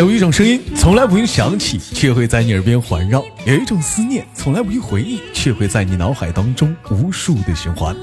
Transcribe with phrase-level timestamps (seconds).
[0.00, 7.96] 有一种声音从来不用想起，却会在你耳边环绕；有一种思念从来不用回忆，却会在你脑海当中无数的循环。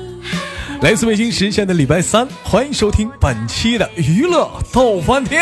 [0.83, 5.41] 来自北京时间的礼拜三，欢迎收听本期的娱乐逗翻天。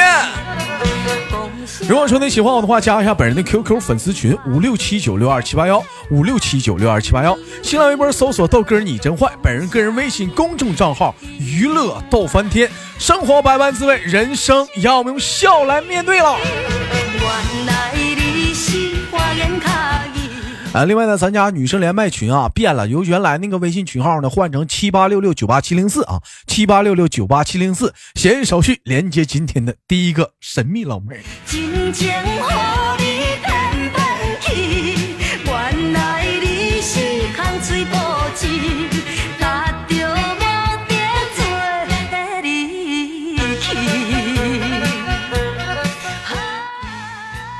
[1.89, 12.69] 如果说你喜欢我的话，加一下本人的 QQ 粉丝群五六七九六二七八幺五六七九六二七八幺，新浪微博搜索豆哥你真坏，本人个人微信公众账号娱乐逗翻天，
[12.99, 16.37] 生活百般滋味，人生要我们用笑来面对了。
[20.73, 31.23] 啊，另外呢，咱家女生连麦群啊变了，由原来那个微信群号呢换成七八六六九八七零四啊，七八六六九八七零四，闲手续连接今天的第一个神秘老妹儿。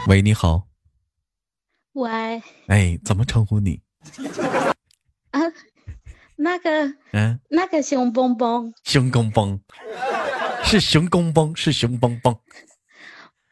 [0.08, 0.71] 喂，你好。
[1.94, 3.82] 喂，哎，怎么称呼你？
[5.32, 5.40] 啊，
[6.38, 9.60] 那个，嗯，那个熊蹦蹦，熊蹦蹦，
[10.64, 12.36] 是熊蹦蹦，是 熊蹦蹦，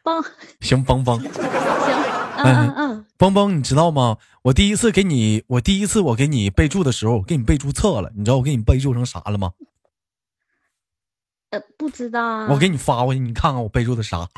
[0.04, 0.24] 蹦，
[0.62, 1.32] 熊蹦蹦，行，
[2.38, 4.18] 嗯 嗯嗯，蹦蹦，你知道吗？
[4.44, 9.52] 我第一次给你，我第一次我给你备注的时候，我给你备注错了，你知道我给你备注成啥了吗？
[11.52, 12.48] 呃，不知道啊。
[12.50, 14.30] 我给你发过去，你看看我备注的啥。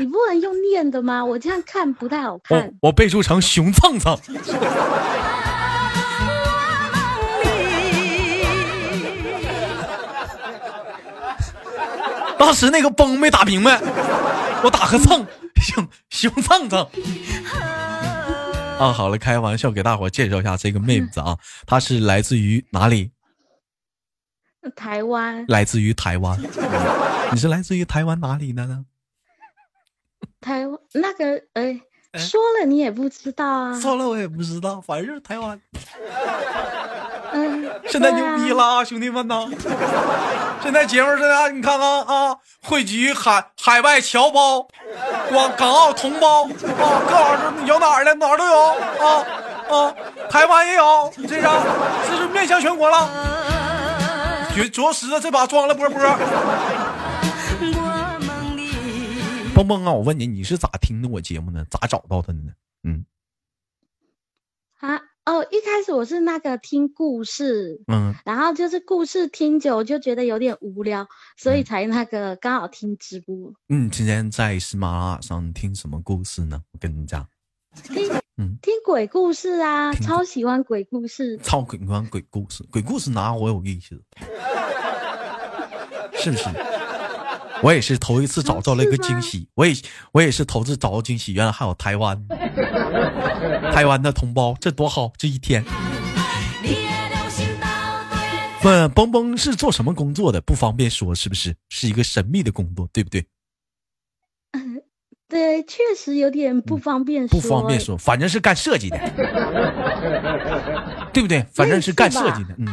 [0.00, 1.22] 你不能用念的吗？
[1.22, 2.72] 我这样看不太好看。
[2.80, 4.18] 我备注成熊蹭蹭。
[12.38, 13.78] 当时那个崩没打明白，
[14.64, 15.26] 我打个蹭，
[15.60, 16.80] 熊熊蹭蹭。
[18.78, 21.36] 啊，好了，开玩笑，给大伙介绍一下这个妹子啊，
[21.68, 23.10] 她是来自于哪里？
[24.74, 25.44] 台湾。
[25.46, 26.40] 来自于台湾。
[27.32, 28.86] 你是来自于台湾哪里的呢？
[30.40, 31.80] 台湾那个哎，
[32.18, 33.78] 说了你也不知道啊。
[33.80, 35.60] 说了我也不知道，反正就是台湾。
[37.32, 39.48] 嗯， 现在牛逼了啊，兄弟们呐！
[40.62, 44.66] 现在节目现在你看看啊，汇聚海海外侨胞、
[45.28, 46.50] 广港澳同胞啊，
[47.08, 49.24] 各行有哪儿的哪儿都有啊
[49.70, 49.94] 啊，
[50.28, 51.62] 台湾也有，这啥？
[52.08, 53.08] 这是面向全国了，
[54.56, 56.00] 着着实的这把装了波波。
[59.60, 59.92] 蹦蹦啊！
[59.92, 61.66] 我问你，你是咋听的我节目呢？
[61.70, 62.52] 咋找到的呢？
[62.82, 63.04] 嗯，
[64.78, 71.06] 啊哦，一开始我是那个听故事，嗯，然后就是故事听久就觉得有点无聊，
[71.36, 73.52] 所以才那个刚好听直播。
[73.68, 76.62] 嗯，今天在喜马拉雅上听什么故事呢？
[76.72, 77.28] 我跟你讲，
[77.84, 84.02] 听嗯听鬼故事啊，超喜欢鬼故事，超喜欢鬼故事，鬼故事哪我有意思？
[86.16, 86.44] 是不是？
[87.62, 89.74] 我也是头一次找到了一个惊喜，我也
[90.12, 92.26] 我也是头次找到惊喜，原来还有台湾，
[93.72, 95.12] 台湾的同胞，这多好！
[95.18, 95.64] 这一天，
[98.62, 100.40] 问蹦蹦是做什么工作的？
[100.40, 101.54] 不方便说，是不是？
[101.68, 103.26] 是一个神秘的工作，对不对？
[104.52, 104.82] 嗯，
[105.28, 107.40] 对，确实有点不方便说。
[107.40, 108.98] 不方便说，反正是干设计的，
[111.12, 111.44] 对不对？
[111.52, 112.66] 反正是干设计的，嗯。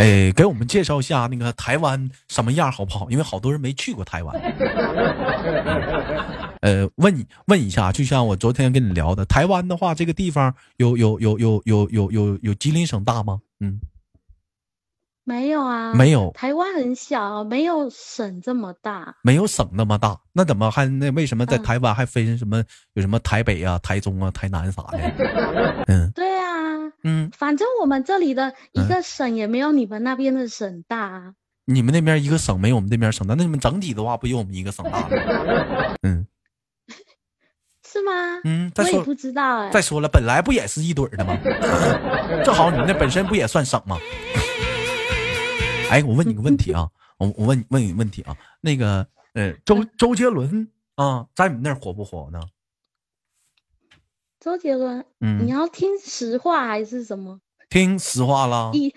[0.00, 3.10] 哎，给我们介绍一下那个台湾什么样好不好？
[3.10, 4.32] 因为好多人没去过台湾。
[6.62, 13.40] 呃，问你问一下，就像我昨天跟你聊的，台湾的话，这个地方有有有有有有有有吉林省大吗？
[13.58, 13.80] 嗯，
[15.24, 16.30] 没有啊，没有。
[16.32, 20.16] 台湾很小，没有省这么大，没有省那么大。
[20.32, 22.62] 那怎么还那为什么在台湾还分什么
[22.94, 24.98] 有什么台北啊、台中啊、台南啥的？
[25.88, 26.46] 嗯，对啊。
[27.02, 31.34] 嗯，反正我们这里的一个省也没有你们那边的省大。
[31.70, 35.08] 你们那边一个省没有我们这边省大，那你们整体的话不有我们一个省大吗？
[36.00, 36.26] 嗯，
[37.86, 38.12] 是吗？
[38.44, 39.70] 嗯，我也不知道哎。
[39.70, 41.36] 再说了，本来不也是一堆的吗？
[42.42, 43.98] 正好你们那本身不也算省吗？
[45.90, 46.88] 哎，我问你个问题啊，
[47.18, 52.40] 我我问问你问题啊，那个呃，周周杰伦啊，在你们那儿火不火呢？
[54.40, 57.40] 周杰伦，嗯，你要听实话还是什么？
[57.68, 58.70] 听实话啦。
[58.72, 58.94] 一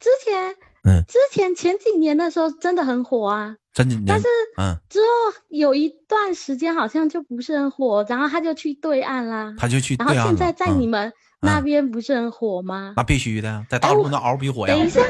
[0.00, 4.06] 之前，嗯，之前前几年的时候真的很火啊，前几年。
[4.08, 4.26] 但是，
[4.56, 9.54] 嗯，之后有一段时间好像就不是很火，然后他就去对岸啦。
[9.58, 12.94] 他就去对岸然后现在在你们那边不是很火吗？
[12.96, 14.74] 那必须的，在大陆那嗷比火呀。
[14.74, 15.02] 等一下，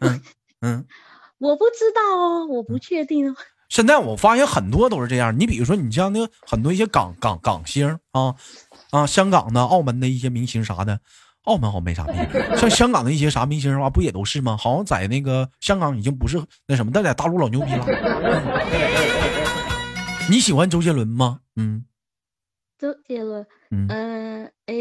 [0.00, 0.20] 嗯
[0.62, 0.84] 嗯，
[1.38, 3.36] 我不知道哦，我不确定。
[3.68, 8.34] 现在我发现很多都是这样，你比如说，你像那个很多一些港港港星啊，
[8.90, 10.98] 啊，香港的、澳门的一些明星啥的，
[11.50, 14.56] 澳门好像没啥明星，像香港的一些啥明星的话，不也都是吗？
[14.56, 17.84] 好像在那个香港已经不是那什么，但在大陆老牛逼了。
[20.30, 21.40] 你喜欢周杰伦吗？
[21.56, 21.84] 嗯，
[22.78, 24.74] 周杰伦，嗯，哎，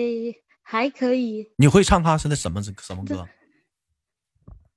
[0.62, 1.48] 还可以。
[1.58, 3.28] 你会唱他是那什么什么歌？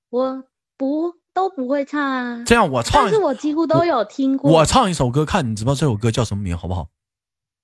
[0.08, 0.44] 我
[0.78, 2.42] 不都不会唱啊。
[2.46, 4.50] 这样我唱，但是我几乎都有听过。
[4.50, 6.88] 我唱一首歌，看你知道这首歌叫什么名，好不好？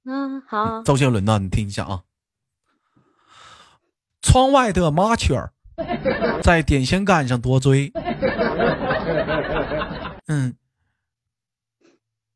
[0.05, 0.83] 嗯，好。
[0.83, 2.03] 周杰伦的，你听一下啊。
[4.29, 5.51] 窗外的麻雀儿
[6.45, 7.91] 在电线杆上多嘴。
[10.29, 10.55] 嗯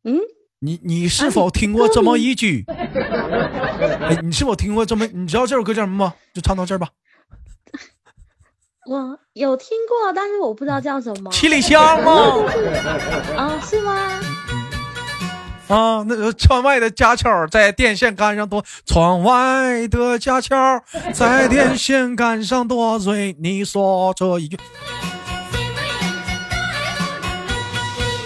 [0.04, 0.18] 嗯，
[0.60, 2.64] 你你是否听过这么一句？
[2.66, 5.06] 哎，你是否听过这么？
[5.12, 6.14] 你知道这首歌叫什么吗？
[6.32, 6.88] 就唱到这儿吧。
[8.86, 11.30] 我有听过，但是我不知道叫什么。
[11.30, 12.12] 七里香吗？
[13.36, 14.18] 啊，是吗？
[15.68, 20.54] 啊，那个窗外的家雀在电线杆上多，窗外的家雀
[21.14, 23.34] 在电线杆上多嘴。
[23.40, 24.58] 你说这一句，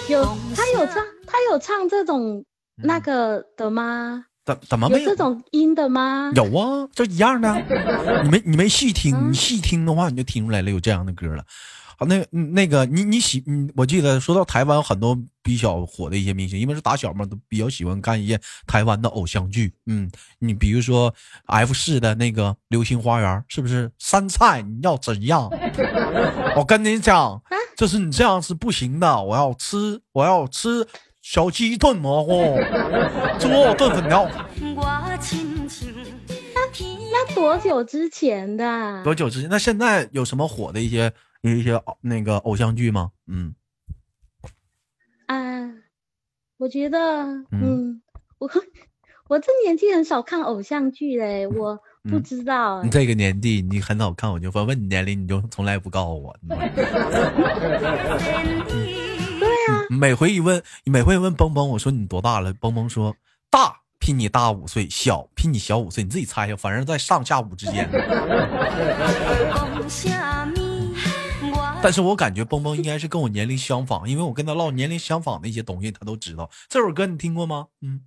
[0.09, 0.25] 有
[0.57, 2.45] 他有唱他有唱这种
[2.77, 4.25] 那个的吗？
[4.45, 6.31] 怎怎么没有这种音的吗？
[6.35, 7.53] 有啊，这一样的。
[8.23, 11.45] 你没你没细听，你细听的话你就听出来了，有这样的歌了。
[11.99, 19.73] 好，那那个你你喜你，我记得说到台湾有很多比较火的一些明星，因为是打小嘛，都比较喜欢看一些台湾的偶像剧。
[19.87, 21.15] 嗯，你比如说
[21.47, 23.91] F 四的那个《流星花园》，是不是？
[23.99, 25.51] 山菜你要怎样？
[26.55, 27.41] 我跟你讲，
[27.77, 29.23] 就是你这样是不行的。
[29.23, 30.87] 我要吃，我要吃
[31.23, 32.59] 小鸡炖蘑菇，
[33.39, 34.29] 猪肉炖粉条。
[37.11, 39.03] 那多久之前的？
[39.03, 39.49] 多久之前？
[39.49, 41.11] 那现在有什么火的一些？
[41.51, 43.13] 有一些那个偶像剧吗？
[43.29, 43.55] 嗯，
[45.27, 45.71] 啊，
[46.59, 46.99] 我觉得，
[47.53, 48.03] 嗯，
[48.39, 48.51] 我
[49.29, 52.83] 我这年纪很少看偶像剧嘞，我不知道。
[52.83, 56.37] 你这个年纪你很少看，我就问问你年龄，你就从来不告诉我。
[56.49, 56.57] 对
[59.69, 62.53] 啊，每回一问，每回问蹦蹦，我说你多大了？
[62.55, 63.15] 蹦蹦说
[63.51, 66.03] 大，比你大五岁；小，比你小五岁。
[66.03, 67.89] 你自己猜一下，反正在上下五之间。
[71.87, 76.51] 但是我感觉蹦蹦应该是跟我年龄相仿，因为我跟他唠年龄相仿的一些东西，他都知道。
[76.69, 77.69] 这首歌你听过吗？
[77.81, 78.01] 嗯，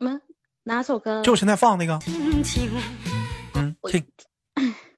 [0.00, 0.20] 嗯，
[0.64, 1.22] 哪首歌？
[1.22, 2.00] 就现在放那个。
[3.54, 4.04] 嗯，听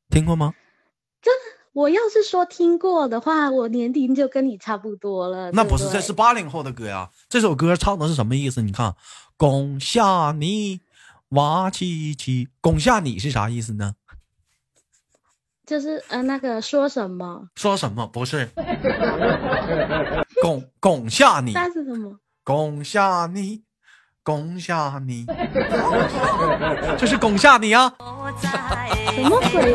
[0.09, 0.55] 听过吗？
[1.21, 1.31] 这
[1.75, 5.53] 我要是说听过的话，我年龄就跟你差不多了。
[5.53, 7.11] 那不是，这是八零后的歌呀。
[7.29, 8.63] 这首歌唱的是什么意思？
[8.63, 8.97] 你看，
[9.37, 10.81] 拱下你，
[11.29, 13.97] 娃七七，拱下你是啥意思呢？
[15.71, 17.47] 就是呃，那个说什么？
[17.55, 18.05] 说什么？
[18.09, 18.45] 不是，
[20.43, 21.53] 拱拱下你。
[21.53, 22.19] 那是什么？
[22.43, 23.63] 拱下你，
[24.25, 25.25] 拱下你，
[26.99, 27.95] 这是拱下你啊！
[29.15, 29.73] 什么鬼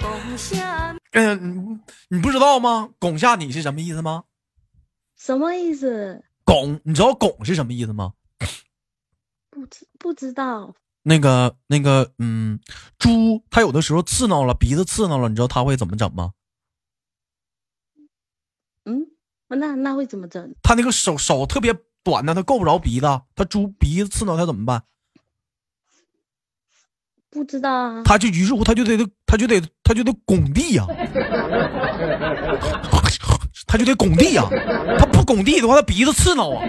[0.00, 0.58] 东西？
[1.12, 1.78] 嗯，
[2.08, 2.88] 你不知道吗？
[2.98, 4.24] 拱下你是什么意思吗？
[5.18, 6.24] 什么意思？
[6.46, 8.14] 拱，你知道拱是什么意思吗？
[9.50, 10.74] 不知不知道。
[11.06, 12.58] 那个那个，嗯，
[12.98, 16.32] 猪它有的时候刺挠了鼻子刺挠了，你知道它会怎么整吗？
[18.86, 19.06] 嗯，
[19.48, 20.54] 那那会怎么整？
[20.62, 23.06] 它那个手手特别短的，它够不着鼻子，
[23.36, 24.82] 它猪鼻子刺挠它怎么办？
[27.30, 28.02] 不知道啊。
[28.04, 28.96] 他就于是乎他就得
[29.26, 30.86] 他就得他就得拱地呀，
[33.66, 34.48] 他就得拱地呀，
[34.98, 36.64] 他不拱地的话，他鼻子刺挠啊，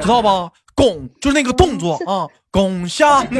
[0.00, 0.52] 知道吧？
[0.82, 3.38] 拱就是那个动作啊，拱下你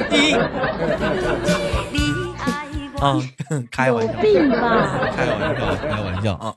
[3.01, 3.21] 啊，
[3.69, 4.29] 开玩笑，开
[5.27, 6.55] 玩笑，开玩笑啊！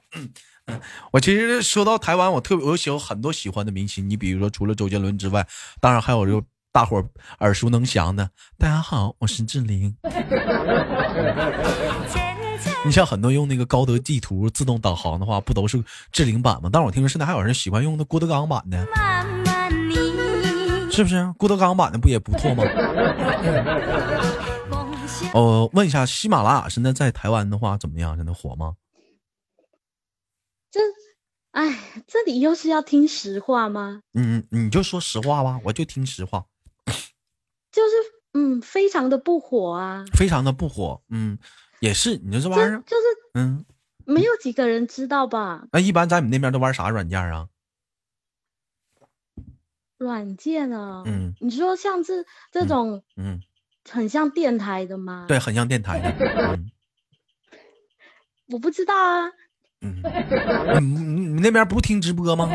[1.10, 5.48] 我其实说到台湾，我特别我喜欢很多喜欢的明星，你比如说除了周杰伦之外，
[5.82, 6.40] 当然还有就
[6.72, 7.04] 大伙
[7.40, 8.30] 耳熟能详的。
[8.60, 9.96] 大家好，我是志玲。
[12.86, 16.70] 你像很多用那个高德地图自动导航的话，不都是志玲版吗？
[16.72, 18.86] 但是我听说现在还有人喜欢用的郭德纲版的。
[20.96, 22.64] 是不是郭德纲版的不也不错吗？
[25.34, 28.16] 哦， 问一下，喜马拉雅现在在台湾的话怎么样？
[28.16, 28.76] 现在火吗？
[30.72, 30.80] 这，
[31.52, 34.00] 哎，这里又是要听实话吗？
[34.14, 36.46] 嗯，你就说实话吧，我就听实话。
[36.86, 37.94] 就是，
[38.34, 41.02] 嗯，非常的不火啊，非常的不火。
[41.10, 41.38] 嗯，
[41.82, 43.66] 也是，你说这玩意儿，就是，嗯，
[44.06, 45.66] 没有几个人知道吧？
[45.74, 47.50] 那一般在你那边都玩啥软件啊？
[50.06, 53.42] 软件啊，嗯，你说像这这种，嗯，
[53.90, 55.26] 很像电台的吗？
[55.28, 56.60] 对，很像电台的。
[58.48, 59.32] 我不知道啊。
[59.82, 60.02] 嗯，
[60.82, 62.48] 你你那边不听直播吗？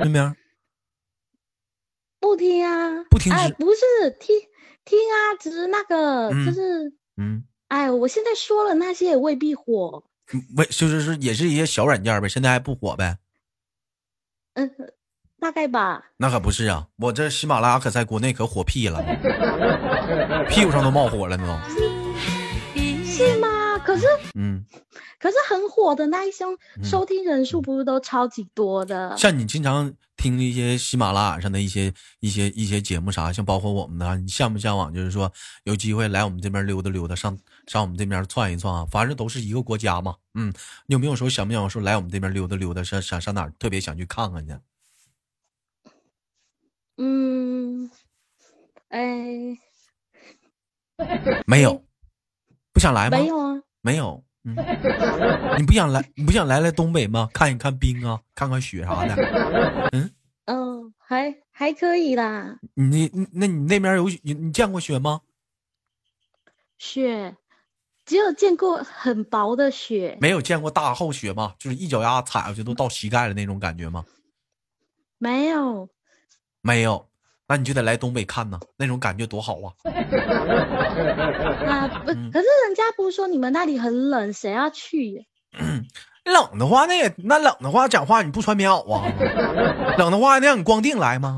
[0.00, 0.34] 那边？
[2.20, 3.80] 不听啊，不听哎，不是
[4.20, 4.34] 听
[4.84, 10.04] 听啊，只是那个就是嗯，哎，我现在说了那些也未必火，
[10.56, 13.18] 为就是是也是一些小软件呗，现在还不火呗。
[14.54, 14.70] 嗯，
[15.42, 16.00] 大概吧。
[16.16, 19.02] 那可不是啊，我这喜马拉雅可在国内可火屁了，
[20.48, 21.52] 屁股上都冒火了呢都。
[23.04, 23.48] 是吗？
[23.84, 24.06] 可是，
[24.36, 24.64] 嗯，
[25.18, 26.44] 可是很火的那一些
[26.84, 29.16] 收听人数不是都超级多的？
[29.16, 34.94] 像你经常听一些喜马拉雅上的一些一些一些节目啥，像包括我们的，你向不向往？
[34.94, 35.30] 就是说
[35.64, 40.14] 有机会来我们这边溜达溜达，上上我们这边窜一窜啊，反正都是一个国家嘛。
[40.34, 40.52] 嗯，
[40.86, 42.84] 你有没有说想不想说来我们这边溜达溜达？
[42.84, 44.56] 上上上哪儿特别想去看看去？
[47.04, 47.90] 嗯，
[48.90, 49.58] 哎，
[51.46, 51.82] 没有。
[52.72, 53.18] 不想来吗？
[53.18, 54.24] 没有啊，没有。
[54.44, 54.54] 嗯，
[55.58, 56.08] 你不想来？
[56.14, 57.28] 你不想来来东北吗？
[57.34, 59.88] 看一看冰啊，看看雪啥的。
[59.92, 60.10] 嗯，
[60.44, 62.60] 嗯，还还可以啦。
[62.74, 65.22] 你那你那边有你你见过雪吗？
[66.78, 67.36] 雪，
[68.04, 71.56] 只有见过很薄的雪，没有见过大厚雪吗？
[71.58, 74.04] 就是一脚丫踩下去都到膝盖的那种感觉吗？
[75.18, 75.88] 没有，
[76.62, 77.06] 没有。
[77.48, 79.68] 那你就得来东北看呢，那种感觉多好啊！
[81.68, 85.26] 啊不，可是人家不是说你们那里很冷，谁要去？
[86.24, 89.04] 冷的话，那也那冷的话，讲话你不穿棉袄啊？
[89.98, 91.36] 冷的话，那让你光腚来吗？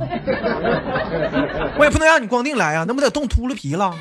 [1.78, 3.92] 我也不能让你光腚来啊，那不得冻秃噜皮了？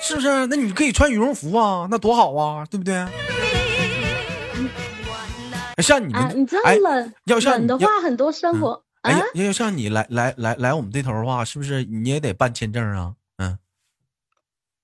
[0.00, 0.46] 是不是？
[0.48, 3.06] 那你可以穿羽绒服啊，那多好啊，对不对？
[5.78, 8.83] 像你们，你知道冷要冷的话，很多生活。
[9.04, 13.14] 哎呀，要像你来来来来我们这头的话，是不是你也得办签证啊？
[13.36, 13.58] 嗯，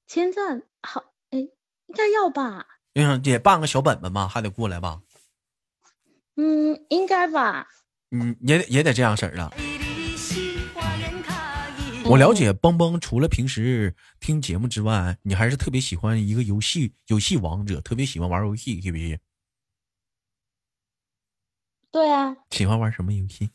[0.07, 2.67] 签证好，哎，应该要吧？
[2.93, 5.01] 嗯，也办个小本本吧，还得过来吧？
[6.37, 7.67] 嗯，应该吧？
[8.11, 9.51] 嗯，也也得这样式儿的。
[12.05, 19.19] 我了解，蹦蹦除了平时听节目之外，你还是特别喜欢一个游戏，游戏王者，特别喜欢玩游戏，是不是？
[21.91, 22.37] 对啊。
[22.51, 23.51] 喜欢玩什么游戏？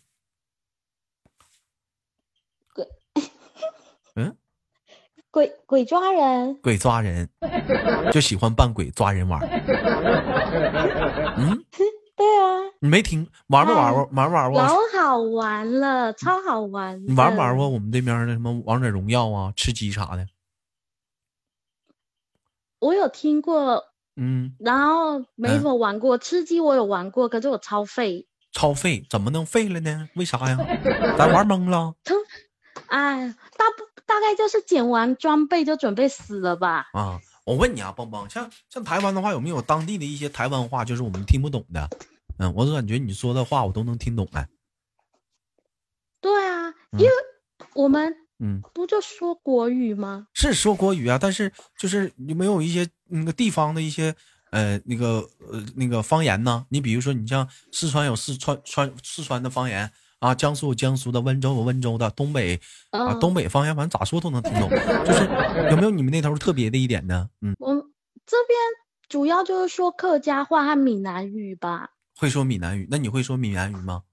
[5.35, 7.27] 鬼鬼抓人，鬼抓人，
[8.09, 9.41] 就喜欢扮鬼抓人玩。
[11.35, 11.61] 嗯，
[12.15, 12.71] 对啊。
[12.79, 14.09] 你没听玩没玩过？
[14.13, 14.61] 玩没玩过？
[14.61, 17.05] 老好玩了，超好玩。
[17.05, 20.25] 你玩没玩过我们这边的什么王者荣耀啊、吃鸡啥的？
[22.79, 23.83] 我有听过，
[24.15, 26.17] 嗯，然后没怎么玩过。
[26.17, 28.25] 吃鸡我有玩过，可是我超废。
[28.53, 29.05] 超废？
[29.09, 30.07] 怎么能废了呢？
[30.15, 30.57] 为啥呀？
[31.17, 31.93] 咱玩懵了。
[32.87, 33.84] 哎，大不。
[34.05, 36.87] 大概就是捡完装备就准备死了吧？
[36.93, 41.89] 啊，我问你啊，邦邦，像像台湾的话，有没有当地的一些台湾话，就是我们听不懂的？
[42.37, 44.47] 嗯，我感觉你说的话我都能听懂哎。
[46.21, 47.11] 对啊，因为
[47.73, 50.27] 我们嗯，不就说国语吗？
[50.33, 54.15] 是说国语啊，但是就是有没有一些那个地方的一些
[54.51, 56.65] 呃那个呃那个方言呢？
[56.69, 59.91] 你比如说，你像四川有四川川四川的方言。
[60.19, 64.69] 啊，江苏有江苏的，温州有温州的，东北啊，东北方言反正咋说都能听懂。
[64.69, 65.25] 就是
[65.69, 67.29] 有没有你们那头特别的一点呢？
[67.41, 67.73] 嗯，我
[68.25, 68.57] 这边
[69.07, 71.91] 主要就是说客家话和闽南语吧。
[72.17, 72.87] 会说闽南语？
[72.89, 74.03] 那你会说闽南语吗？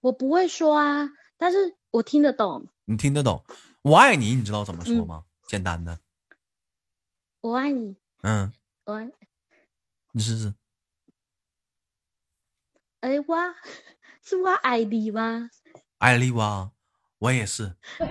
[0.00, 2.68] 我不会说啊，但是我听得懂。
[2.84, 3.44] 你听得懂？
[3.82, 5.24] 我爱你，你知道怎么说吗？
[5.48, 5.98] 简单的。
[7.40, 7.96] 我爱你。
[8.22, 8.52] 嗯。
[8.84, 9.10] 我。
[10.12, 10.54] 你试试。
[13.00, 13.54] 哎哇。
[14.28, 15.48] 是我艾丽吗？
[15.98, 16.68] 艾丽哇，
[17.20, 17.72] 我也是。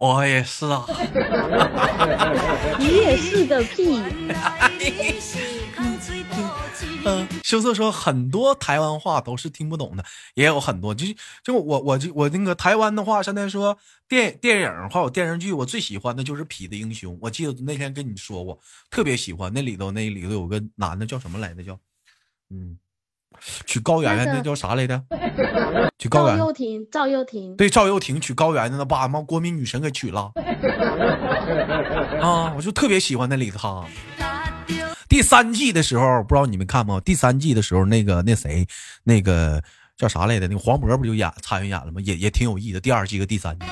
[0.00, 0.84] 我也是啊。
[2.80, 4.02] 你也是个屁。
[7.06, 10.04] 嗯，羞涩说很多台湾话都是听不懂的，
[10.34, 11.06] 也有很多就
[11.44, 13.78] 就我我就我那个台湾的话，现在说
[14.08, 17.14] 电电影或者电视剧，我最喜欢的就是《痞子英雄》。
[17.20, 18.58] 我记得那天跟你说过，
[18.90, 21.62] 特别喜欢那里头那里头有个男的叫什么来着？
[21.62, 21.78] 叫。
[22.50, 22.78] 嗯，
[23.66, 25.02] 娶高圆圆那叫啥来着？
[25.98, 26.38] 娶高圆。
[26.38, 27.56] 赵又廷，赵又廷。
[27.56, 30.32] 对，赵又廷娶高圆圆，那把俺妈国民女神给娶了。
[32.20, 33.84] 啊，我就特别喜欢那里头。
[35.08, 37.00] 第三季的时候，不知道你们看吗？
[37.04, 38.66] 第三季的时候，那个那谁，
[39.04, 39.62] 那个
[39.96, 40.46] 叫啥来着？
[40.46, 42.00] 那个黄渤不就演参与演了吗？
[42.02, 42.80] 也也挺有意思。
[42.80, 43.66] 第二季和第三季。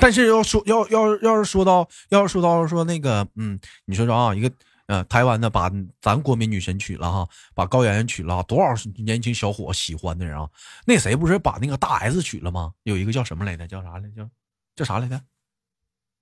[0.00, 4.50] 但是要说要要要是说到要是说到说那个嗯，你说说啊，一个。
[4.88, 10.48] 嗯，台湾的把咱国民女神娶了哈，把高圆圆娶了多少年轻小伙喜欢的人啊？
[10.84, 12.72] 那谁不是把那个大 S 娶了吗？
[12.84, 13.66] 有一个叫什么来着？
[13.66, 14.30] 叫啥来着？
[14.76, 15.20] 叫啥来着？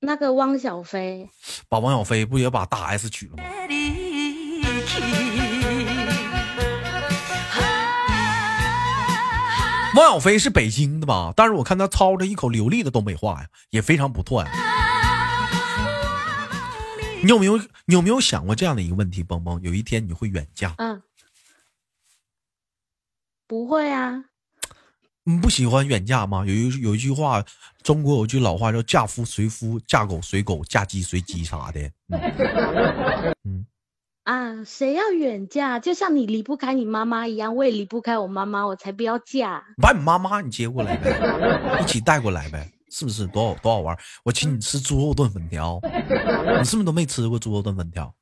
[0.01, 1.29] 那个汪小菲，
[1.69, 3.45] 把汪小菲不也把大 S 娶了吗？
[9.97, 11.33] 汪小菲是北京的吧？
[11.37, 14.51] 但是我看她操着一口流利的东北话呀，也非常不错呀。
[17.25, 19.59] 你有没有你有没有想过这样的一个问题，蹦蹦？
[19.63, 20.75] 有一天你会远嫁？
[20.77, 21.03] 嗯，
[23.47, 24.25] 不会啊。
[25.25, 26.45] 你不喜欢远嫁吗？
[26.47, 27.43] 有一有一句话，
[27.83, 31.91] 中国有句老话叫“嫁夫随夫，嫁狗随狗，嫁鸡随鸡”啥的。
[33.45, 33.65] 嗯
[34.25, 35.79] 啊，谁要远嫁？
[35.81, 39.65] 就像你离不开你妈妈一样，我也离不开我妈妈，我才不要嫁。
[39.81, 43.27] 把你妈妈你接过来呗，一起带过来呗，是不是？
[43.27, 43.99] 多好多好玩！
[44.23, 48.15] 我请你吃猪肉炖粉条，你是不是都没吃过猪肉炖粉条？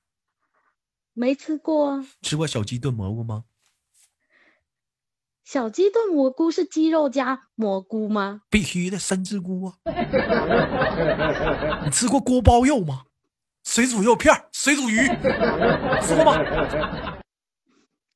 [1.13, 2.03] 没吃过。
[2.23, 3.45] 吃过小鸡炖蘑菇吗？
[5.45, 8.41] 小鸡炖蘑菇是鸡肉加蘑菇吗？
[8.49, 9.75] 必须的，三只菇啊！
[11.85, 13.03] 你吃过锅包肉吗？
[13.65, 15.07] 水煮肉片、水煮鱼，
[16.01, 16.39] 吃过吗？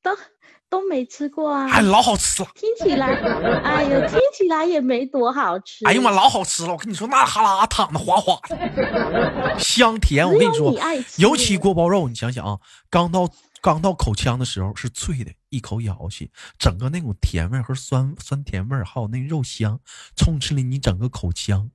[0.00, 0.16] 都
[0.68, 1.68] 都没吃过啊！
[1.70, 2.48] 哎，老好吃了。
[2.54, 3.14] 听起来，
[3.64, 5.84] 哎呦，听起来也没多好吃。
[5.86, 6.72] 哎呀妈，老好吃了！
[6.72, 10.26] 我跟你说，那哈喇淌的哗哗的， 香甜。
[10.28, 10.74] 我跟你说，
[11.18, 12.58] 尤其锅包肉，你想想啊，
[12.90, 13.28] 刚到。
[13.62, 19.80] 刚到口腔的时候是脆的，一口咬下去，整个那种甜味和酸酸甜味还有那肉香，
[20.14, 21.68] 充斥了你整个口腔，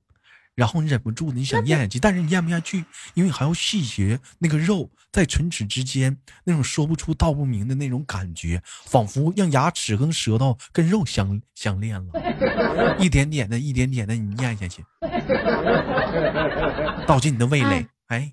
[0.54, 14.84] 然后你忍不住你想咽下去，但是你咽不下去，因为还要细嚼那个肉在唇齿之间那种说不出道不明的那种感觉，仿佛让牙齿跟舌头跟肉相相恋了， 一点点的，一点点的你咽下去，
[17.06, 18.32] 倒进你的味蕾，哎。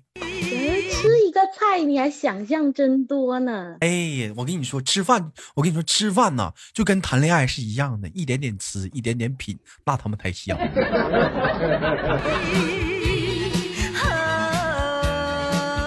[1.52, 3.76] 菜你还想象真多呢！
[3.80, 10.56] 哎，我跟你说，吃饭，我跟你说，吃饭呢，就跟谈恋爱是一样的，一点点吃，一点点品，那他们才香。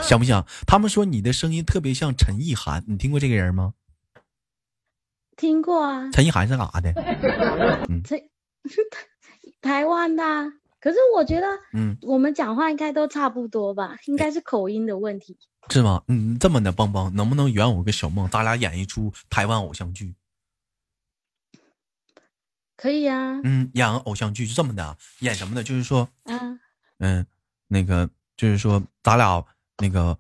[0.04, 0.46] 想不想？
[0.68, 3.74] 他们说你的声音特别像陈意涵，你听过这个人吗？
[5.38, 6.10] 听过啊。
[6.12, 6.92] 陈意涵是干啥的？
[7.90, 8.18] 嗯，这
[9.62, 10.24] 台湾的。
[10.84, 13.98] 可是我觉得，嗯，我们讲话应该都差不多吧？
[14.08, 15.38] 应该是口音的问题。
[15.70, 16.04] 是吗？
[16.10, 18.28] 嗯，这么的，邦邦，能不能圆我个小梦？
[18.30, 20.14] 咱俩演一出台湾偶像剧。
[22.76, 23.40] 可以呀。
[23.46, 25.64] 嗯，演个偶像剧就这么的，演什么的？
[25.64, 26.60] 就是说，嗯
[26.98, 27.26] 嗯，
[27.70, 29.42] 那个就是说，咱俩
[29.78, 30.20] 那个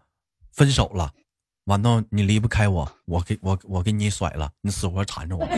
[0.53, 1.11] 分手了，
[1.65, 5.45] 完到你离不开我，我给我我给你甩了，你死活缠着我。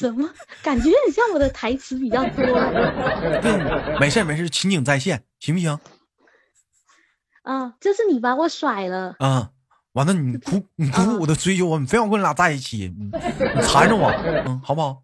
[0.00, 0.28] 什么？
[0.62, 2.44] 感觉很像我的台词比较多。
[3.42, 3.52] 对
[4.00, 5.78] 没事没事，情景再现，行不行？
[7.42, 9.50] 啊，就是你把我甩了啊！
[9.92, 13.10] 完了，你苦你苦苦的追求我，你非要跟我俩在一起，你
[13.62, 14.10] 缠着我，
[14.46, 15.02] 嗯，好不好？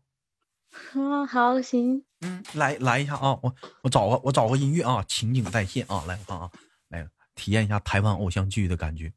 [0.94, 2.04] 嗯，好，行。
[2.20, 6.50] 嗯，来来一下啊，我我找个我找个音乐啊，情景再现啊，来看啊，
[6.88, 9.12] 来体验一下台湾偶像剧的感觉。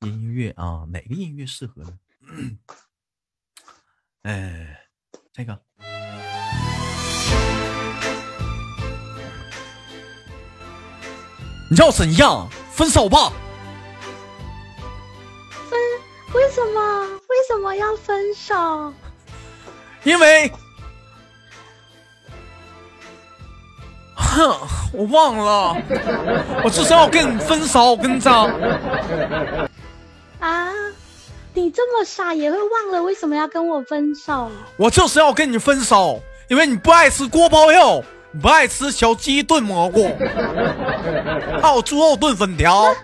[0.00, 1.98] 音乐啊，哪个音乐适合呢？
[4.26, 4.80] 哎，
[5.32, 5.56] 这个。
[11.70, 13.30] 你要怎样分手吧？
[15.70, 15.78] 分？
[16.34, 17.06] 为什么？
[17.06, 18.92] 为什么要分手？
[20.02, 20.52] 因为，
[24.16, 24.58] 哼，
[24.92, 25.76] 我忘了，
[26.64, 28.48] 我至少要跟你分手，我跟你讲。
[30.40, 30.72] 啊，
[31.56, 34.50] 你这么傻也会忘了为什么要跟我分手？
[34.76, 38.04] 我就是要跟你分手，因为你不爱吃锅包肉。
[38.42, 40.10] 不爱吃小鸡炖蘑菇，
[41.62, 42.94] 还有猪肉炖粉条。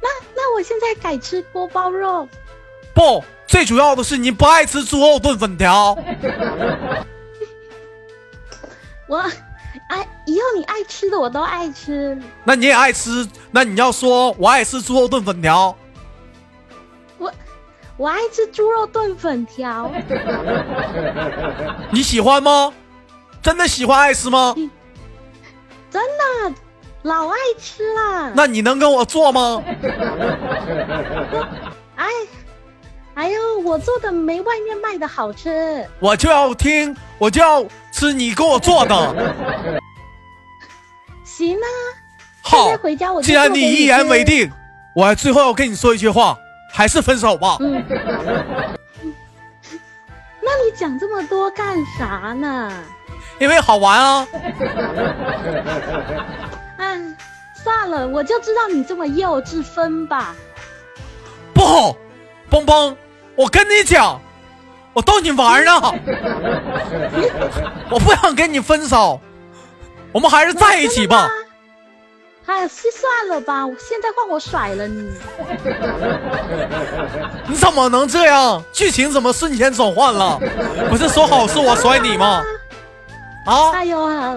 [0.00, 2.26] 那那我现在改吃锅包肉。
[2.94, 5.94] 不，最主要的是你不爱吃猪肉炖粉条。
[9.06, 12.18] 我爱以后你爱吃的我都爱吃。
[12.42, 13.28] 那你也爱吃？
[13.50, 15.76] 那你要说我爱吃猪肉炖粉条。
[17.96, 19.90] 我我爱吃猪肉炖粉条。
[21.90, 22.72] 你喜欢吗？
[23.42, 24.54] 真的喜欢爱吃吗？
[25.90, 26.54] 真的，
[27.02, 28.32] 老爱吃了。
[28.34, 29.62] 那你能跟我做吗？
[31.96, 32.06] 哎，
[33.14, 35.86] 哎呦，我做的没外面卖的好吃。
[36.00, 38.94] 我就要听，我就要吃你给我做的。
[41.24, 41.66] 行啊，
[42.42, 44.50] 好，回家我既然你一言为定，
[44.96, 46.36] 我最后要跟你说一句话，
[46.74, 47.56] 还是分手吧。
[47.60, 47.84] 嗯。
[50.42, 52.72] 那你讲这么多干啥呢？
[53.38, 54.26] 因为好玩啊！
[56.78, 57.16] 嗯，
[57.62, 60.34] 算了，我就知道你这么幼稚，分吧。
[61.54, 61.96] 不好，
[62.50, 62.94] 邦邦，
[63.36, 64.20] 我跟你讲，
[64.92, 65.80] 我逗你玩呢。
[67.90, 69.18] 我不想跟你分手，
[70.12, 71.30] 我们还是在一起吧。
[72.46, 75.10] 哎，算了吧，现在换我甩了你。
[77.48, 78.62] 你怎么能这样？
[78.72, 80.38] 剧情怎么瞬间转换了？
[80.90, 82.42] 不是说好是我甩你吗？
[83.46, 83.70] 啊！
[83.72, 84.36] 哎呦啊！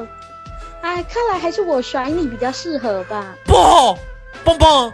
[0.82, 3.26] 哎，看来还是我甩你比较适合吧。
[3.46, 3.98] 不，
[4.44, 4.94] 蹦蹦，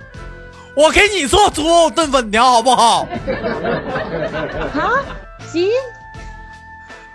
[0.76, 3.08] 我给你做猪肉炖粉条好不好？
[4.74, 4.90] 好，
[5.52, 5.70] 行。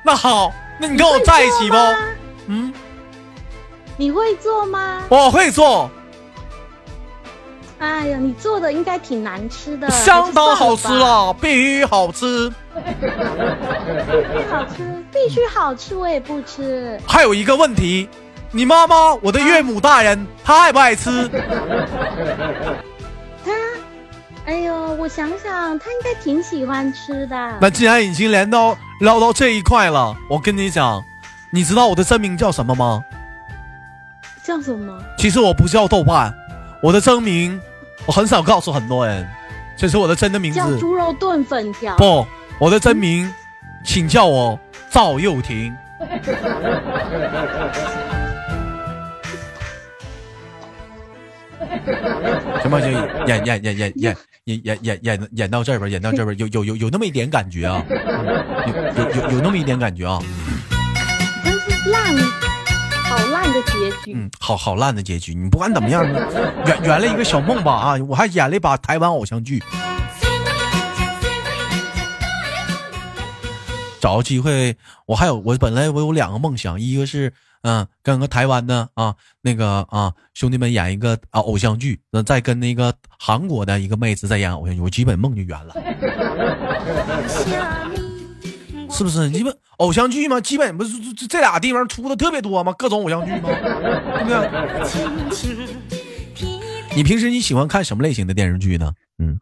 [0.03, 1.77] 那好，那你跟我在一起不？
[2.47, 2.73] 嗯。
[3.99, 5.03] 你会做吗？
[5.09, 5.91] 我会做。
[7.81, 9.91] 哎呀，你做的应该挺难吃的。
[9.91, 12.49] 相当好吃了，必须好吃。
[12.75, 12.85] 必
[14.39, 16.97] 须好吃，必须好吃，我也不吃。
[17.07, 18.09] 还有一个问题，
[18.53, 21.29] 你妈妈，我的岳母大人，她爱不爱吃？
[23.45, 23.53] 她，
[24.45, 27.59] 哎呦，我想想，她应该挺喜欢吃的。
[27.61, 31.05] 那既然已经连到聊到这一块了，我跟你讲，
[31.51, 33.03] 你知道我的真名叫什么吗？
[34.49, 34.99] 叫什么？
[35.19, 36.35] 其实我不叫豆瓣，
[36.83, 37.61] 我的真名
[38.07, 39.29] 我很少告诉很多人，
[39.77, 40.59] 这是我的真的名字。
[40.59, 41.95] 叫猪肉炖粉条。
[41.99, 42.27] 不，
[42.59, 43.31] 我的真名，
[43.85, 44.59] 请叫我
[44.91, 45.71] 赵又廷。
[52.63, 52.89] 行吧，就
[53.27, 57.85] 演演演演演演演演演演到这边，演到这边，有有有有那么一点感觉啊，
[58.67, 60.19] 有有有有那么一点感觉啊。
[64.07, 65.35] 嗯，好好烂的结局。
[65.35, 66.05] 你不管怎么样，
[66.67, 67.97] 圆圆了一个小梦吧啊！
[68.09, 69.63] 我还演了一把台湾偶像剧，
[74.01, 77.33] 找个机会，我还有我本来我有两个梦想，一个是
[77.63, 85.75] 嗯跟个台湾的啊那个啊兄弟们演一个啊偶像剧，那再跟那个韩国的一个妹子再演偶像剧，我基本梦就圆了。
[88.91, 89.29] 是不是？
[89.29, 90.41] 你们偶像剧吗？
[90.41, 92.73] 基本不是这这俩地方出的特别多吗？
[92.79, 93.49] 各种偶像剧吗？
[94.25, 94.49] 对不对？
[96.97, 98.93] 你平时你喜欢看什么类型的电视剧呢？
[99.19, 99.39] 嗯，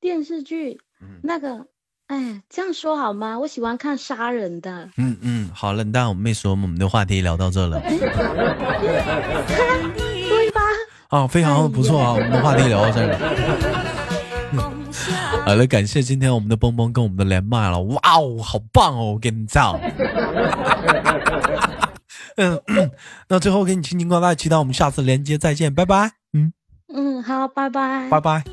[0.00, 0.80] 电视剧，
[1.22, 1.66] 那个，
[2.08, 3.38] 哎，这样说好吗？
[3.38, 4.88] 我喜欢看杀人的。
[4.96, 7.80] 嗯嗯，好了，但我们没说，我们的话题聊到这了。
[9.96, 10.60] 对吧？
[11.08, 13.16] 啊，非常不错啊，我们的话题聊到这了。
[15.44, 19.12] 好了，感谢今天我们的蹦蹦跟我们的连麦了，哇哦，好棒哦！
[19.12, 19.78] 我跟你讲，
[22.36, 22.60] 嗯，
[23.28, 26.12] 那最后给你轻轻挂断，期待我们下次连接再见，拜拜。
[26.32, 26.52] 嗯
[26.94, 28.44] 嗯，好，拜拜，拜拜。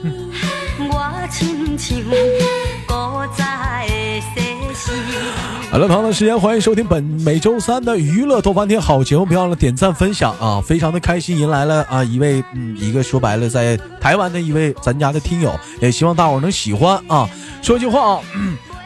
[5.72, 10.62] 好了，朋友的时间，欢迎收听本每周三的娱乐多翻天好节目，别忘了点赞分享啊！
[10.66, 17.28] 非常的开心，迎来了啊一位嗯一个说白了在台湾的一位咱家的听友，也希望大伙能喜欢啊！
[17.62, 18.22] 说句话啊，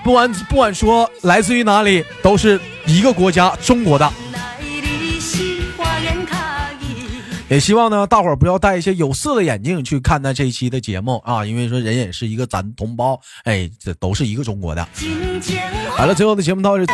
[0.03, 4.11] 不管不管说来自于哪里，都是一个国家中国的。
[7.51, 14.87] 也希望呢，大伙儿不要戴一些有色的眼镜去看待这一期的节目啊，因为说人也是一个咱同胞，哎，这都是一个中国的。
[15.97, 16.85] 好了，最后的节目到这。